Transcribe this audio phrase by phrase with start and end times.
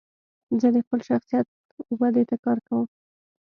[0.61, 1.47] زه د خپل شخصیت
[1.99, 2.85] ودي ته کار کوم.